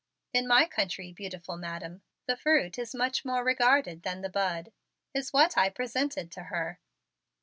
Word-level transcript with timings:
"In 0.33 0.47
my 0.47 0.65
country, 0.65 1.13
beautiful 1.13 1.57
Madam, 1.57 2.01
the 2.25 2.35
fruit 2.35 2.79
is 2.79 2.95
much 2.95 3.23
more 3.23 3.43
regarded 3.43 4.01
than 4.01 4.21
the 4.23 4.29
bud," 4.29 4.71
is 5.13 5.31
what 5.31 5.55
I 5.59 5.69
presented 5.69 6.31
to 6.31 6.45
her. 6.45 6.79